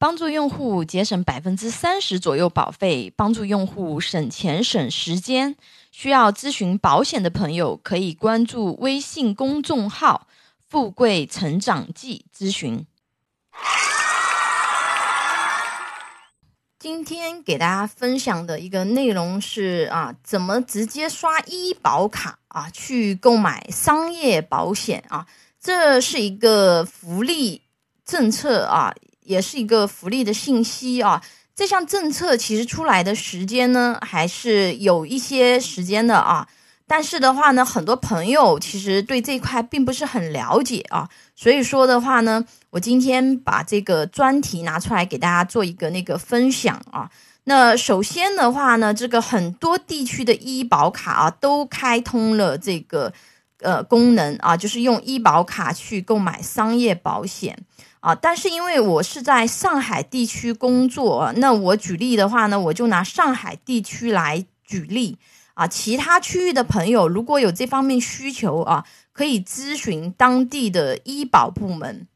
[0.00, 5.56] 帮助用户节省百分之三十左右保费，帮助用户省钱省时间。
[5.90, 10.28] 需要咨询保险的朋友，可以关注微信公众号
[10.68, 12.86] “富贵成长记”咨询。
[16.78, 25.26] 今天给大家分享的一个内容是啊，怎么直接刷医保卡啊去购买商业保险啊？
[25.60, 27.62] 这是一个福利
[28.04, 28.94] 政策啊。
[29.28, 31.22] 也是一个福利的信息啊！
[31.54, 36.48] 这项政策其实出来的时间呢，还是有一些时间的啊。
[36.86, 41.06] 但是的话呢，很多朋友其实对这块并不是很了解啊。
[41.36, 47.10] 所以说的话呢，我今天把这个专题拿出来给大家做一个那个分享啊。
[47.44, 53.12] 那首先的话呢，这个很多地区的医保卡啊，都开通了这个
[53.60, 57.58] 呃功能啊，就是用医保卡去购买商业保险。
[58.00, 65.18] 啊，但是因为我是在上海地区工作，那我举例的话呢，我就拿上海地区来举例
[65.54, 65.66] 啊。
[65.66, 72.06] 其他区域的朋友如果有这方面需求啊，可以咨询当地的医保部门。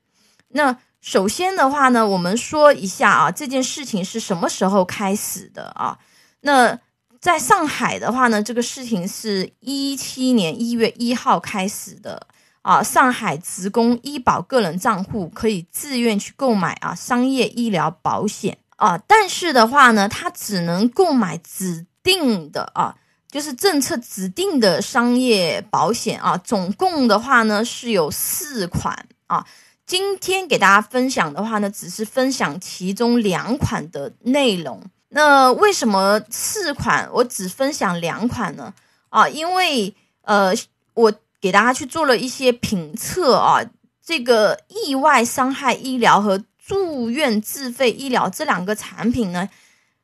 [0.50, 5.98] 那首先的话呢，我们说一下啊，这件事情是什么时候开始的啊？
[6.42, 6.78] 那
[7.20, 12.28] 在上海的话呢，这个事情是一七年一月一号开始的。
[12.62, 22.94] 啊，上海职工医保个人账户可以自愿去购买啊商业医疗保险啊，但是的话呢，它只能购买指定的啊，
[23.28, 29.44] 就是政策指定的商业保险啊，总共的话呢是有四款啊。
[29.84, 34.80] 今天给大家分享的话呢，只是分享其中两款的内容。
[35.08, 38.72] 那为什么四款我只分享两款呢？
[39.08, 40.54] 啊，因为呃
[40.94, 41.12] 我。
[41.42, 43.58] 给大家去做了一些评测啊，
[44.00, 49.48] 这个意外伤害医疗和住院自费医疗这两个产品呢，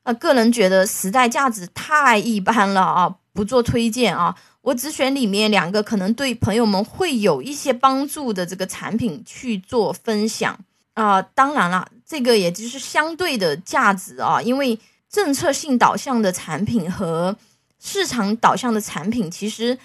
[0.02, 4.34] 呃，个人觉得时代价值太一般了啊，不做推荐啊。
[4.62, 10.58] 我只选里面两个可能对朋友们会有一些帮助的这个产品去做分享
[10.94, 11.22] 啊。
[11.22, 14.76] 当然了，这个也就是相对的价值啊，因为
[15.08, 17.36] 政策性导向的产品和
[17.78, 19.78] 市场导向的产品其实。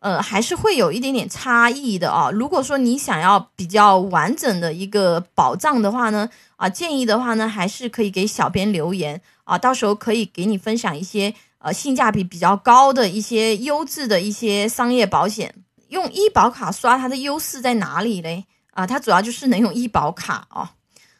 [0.00, 2.30] 呃，还是会有一点点差异的啊。
[2.30, 15.54] 如果说你想要比较完整的一个保障的话呢，啊，建议的话呢，还是可以给小编留言啊，到时候可以给你分享一些呃性价比比较高的一些优质的一些商业保险。
[15.88, 18.46] 用医保卡刷它的优势在哪里嘞？
[18.72, 20.72] 啊，它主要就是能用医保卡啊。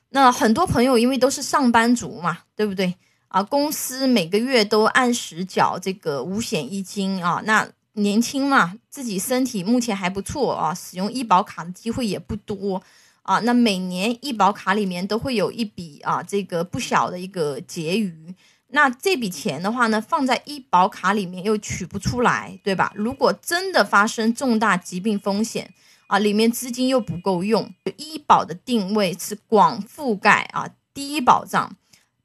[0.09, 2.95] 那很多朋友因为都是上班族嘛，对不对？
[3.29, 7.69] 啊，公司每个月都按时缴这个五险一金啊，那。
[7.95, 12.83] 年轻嘛，自己身体目前还不错啊，使用医保卡的机会也不多
[13.23, 13.41] 啊。
[13.41, 18.34] 那每年医保卡里面都会有一笔啊，这个不小的一个结余。
[18.69, 22.93] 那这笔钱的话呢，放在医保卡里面又取不出来，对吧？
[22.95, 25.75] 如果真的发生重大疾病风险
[26.07, 31.77] 啊，里面资金又不够用，医保的定位是广覆盖啊，低保障，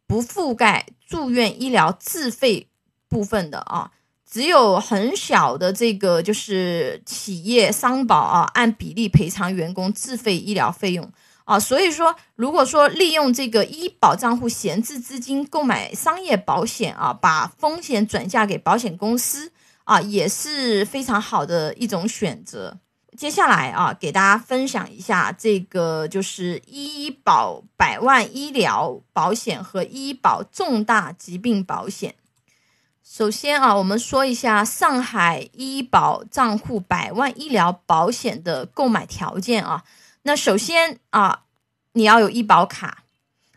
[0.06, 2.68] 不覆盖住院医疗自费
[3.09, 3.92] 部分的啊。
[4.30, 11.09] 只有很小的这个就是企业商保啊，按比例赔偿员工自费医疗费用
[11.46, 19.52] 啊，所以说如果说利用这个医保账户闲置资金购买商业保险啊，把风险转嫁给保险公司
[19.84, 22.80] 啊，也是非常好的一种选择。
[23.16, 32.16] 接下来啊，给大家分享一下这个就是医保百万医疗保险和医保重大疾病保险。
[33.08, 39.84] 首先啊，我们说一下上海医保账户百万医疗保险的购买条件啊。
[40.24, 41.44] 那首先啊，
[41.94, 43.04] 你要有医保卡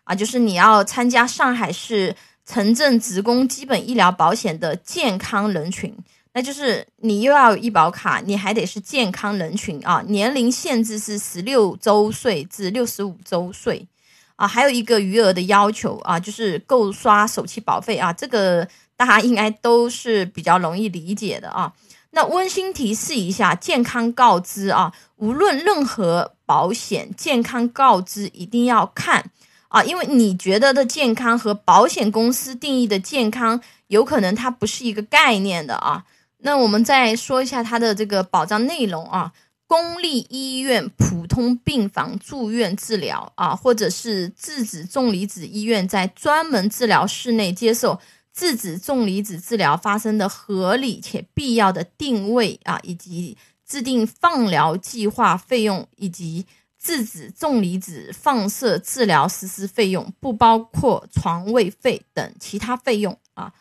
[0.04, 2.14] 啊，就是你要参加上海市
[2.44, 5.96] 城镇职工基本医疗保险的健康人群，
[6.34, 10.04] 那就是你又要医保卡，你还得是健康人群啊。
[10.08, 13.88] 年龄限制是十六周岁至六十五周岁
[14.36, 18.68] 啊，还有一个余额的要求啊，就是够刷首期保费啊，这个。
[18.98, 21.72] 大家应该都是比较容易理解的啊。
[22.10, 29.30] 那温馨提示一下，健康告知啊，无论任何保险，健康告知一定要看
[29.68, 36.04] 啊，因为你觉得的健康和保险公司定义的健康，有可能它不是一个概念的啊。
[36.38, 39.32] 那我们再说一下它的这个保障内容啊，
[39.66, 48.00] 公立医院普通病房住院治疗啊，或者是质子重离子医院在专门治疗室内接受。
[48.38, 53.36] 质子重离子治疗发生的合理且必要的定位啊，以及
[53.66, 56.46] 制定放疗计划费用以及
[56.80, 63.52] 质子、重离子放射治疗实施费用，不包括床位费等其他费用啊。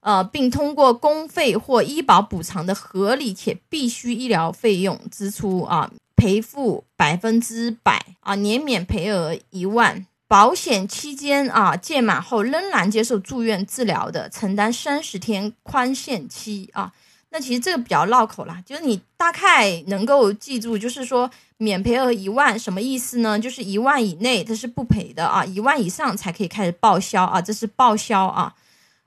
[0.00, 10.06] 呃，并通过公费或医保补偿的合理且必须医疗费用支出啊，赔付百分之百啊，年免赔额一万。
[10.28, 16.92] 保险期间啊，届满后仍然接受住院治疗的，承担三十天宽限期啊。
[17.30, 23.38] 那其实这个比较绕口啦，就是你大概能够记住，就是说免赔额一万什么意思呢？
[23.38, 28.54] 就是一万以内它是不赔的啊，一万以上才可以开始报销啊，这是报销啊。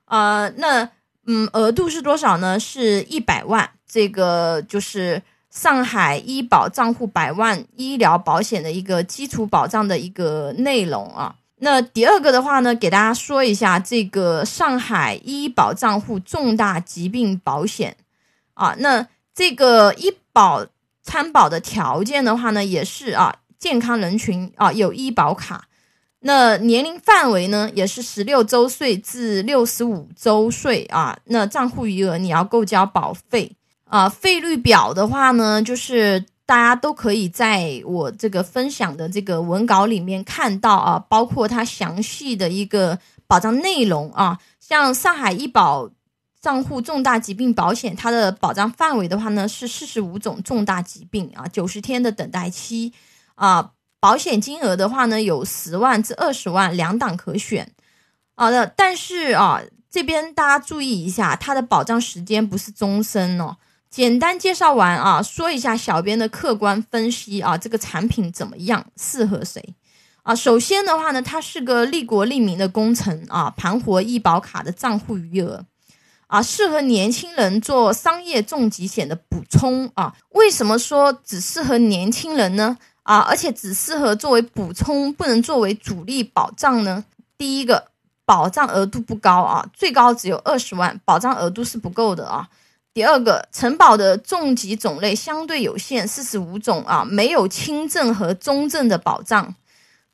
[0.06, 0.90] 呃，那
[1.26, 2.60] 嗯，额度是多少呢？
[2.60, 5.22] 是一百万，这个就是
[5.52, 11.36] 上海医保账户百万医疗保险的一个基础保障的一个内容啊。
[11.58, 17.96] 那第二个的话呢，给大家说一下这个上海医保账户重大疾病保险
[18.56, 18.74] 啊。
[18.80, 19.06] 那
[19.36, 20.66] 这个医保
[21.04, 25.66] 参保的条件的话呢，也是啊，健康人群啊，有医保卡。
[26.22, 31.18] 那年龄范围呢，也是十六周岁至六十五周岁啊。
[31.26, 33.52] 那账户余额你要够交保费
[33.92, 34.08] 啊。
[34.10, 42.98] 费率表的话呢，就是大家都可以在我这个分享的这个文稿里面看到啊，包括它详细的一个
[43.28, 44.40] 保障内容啊。
[44.60, 45.90] 像上海医保
[46.40, 52.94] 账户重大疾病保险，它的保障范围的话呢，是四十五种重大疾病啊，九十天的等待期
[53.36, 53.72] 啊。
[54.00, 57.72] 保险金额的话呢，有十万至二十万两档可选，
[58.36, 59.62] 好的，但是啊，
[59.92, 63.58] 这边大家注意一下，它的保障时间不是终身哦。
[63.92, 69.76] 简单介绍完啊，说一下小编的客观分析啊，这个产品怎么样，适合谁
[70.24, 70.34] 啊？
[70.34, 75.66] 首先的话呢，它是个利国利民的工程啊，盘活医保卡的账户余额
[76.28, 80.16] 啊，适合年轻人做商业重疾险的补充啊。
[80.30, 82.78] 为什么说只适合年轻人呢？
[83.04, 87.04] 啊，而且只适合作为补充，不能作为主力保障呢。
[87.38, 87.88] 第一个，
[88.24, 92.48] 保障额度不高啊，最高只有二十万，保障额度是不够的啊。
[92.94, 99.56] 第二个，承保的重疾种类相对有限，四十五种啊，没有轻症和中症的保障。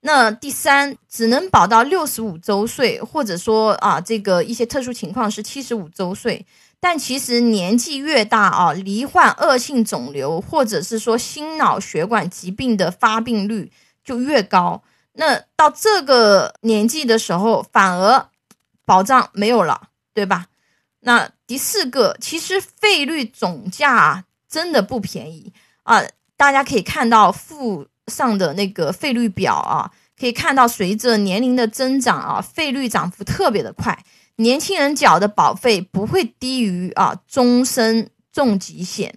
[0.01, 6.45] 那第三，只能保到六十五周岁，或者说啊，这个一些特殊情况是七十五周岁。
[6.79, 13.71] 但其实年纪越大啊，罹患恶性肿瘤或者是说心脑血管疾病的发病率
[14.05, 14.83] 就越高。
[15.13, 18.27] 那到这个年纪的时候，反而
[18.85, 20.45] 保障没有了，对吧？
[21.01, 25.53] 那第四个，其实费率总价，真的不便宜
[25.83, 26.03] 啊。
[26.35, 34.05] 大家可以看到附上的那个费率表啊，可以看到随着年龄的增长啊，费率涨幅特别的快。
[34.35, 39.15] 年轻人缴的保费不会低于啊终身重疾险，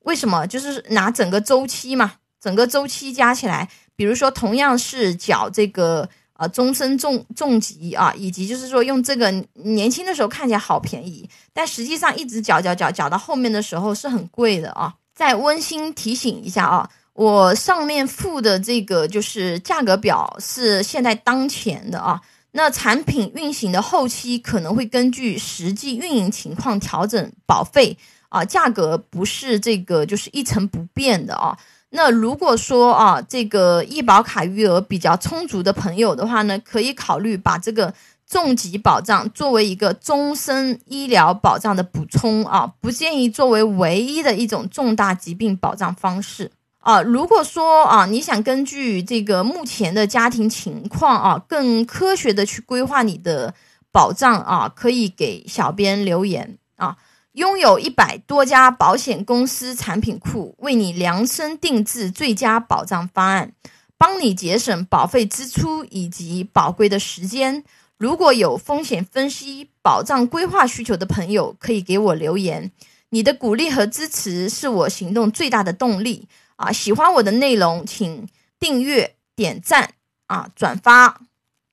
[0.00, 0.46] 为什么？
[0.46, 14.94] 就是拿整个周期嘛，整个周期加起来，比如说同样是缴这个啊终身重重疾啊，以及就是说用这个年轻的时候看起来好便宜，但实际上一直缴缴缴缴到后面的时候是很贵的啊。
[15.14, 22.20] 再温馨提醒一下啊，我上面附的这个就是价格表是现在当前的啊。
[22.50, 27.96] 那产品运行的后期可能会根据实际运营情况调整保费
[28.28, 31.56] 啊，价格不是这个就是一成不变的啊。
[31.96, 37.94] 那如果说啊，这个医保卡余额比较充足的朋友的话呢，可以考虑把这个
[38.28, 46.50] 重疾保障作为一个终身医疗保障的补充啊，不建议作为唯一的一种重大疾病保障方式。
[46.80, 53.54] 啊，如果说啊，你想根据这个目前的家庭情况啊，更科学的去规划你的
[53.92, 56.96] 保障啊，可以给小编留言啊。
[57.34, 63.52] 拥有一百多家保险公司产品库，为你量身定制最佳保障方案，
[63.98, 67.64] 帮你节省保费支出以及宝贵的时间。
[67.98, 72.70] 如果有风险分析、保障规划需求的朋友，可以给我留言。
[73.10, 76.28] 你的鼓励和支持是我行动最大的动力。
[76.56, 78.28] 啊，喜欢我的内容，请
[78.60, 79.94] 订阅、点赞
[80.28, 81.20] 啊，转发。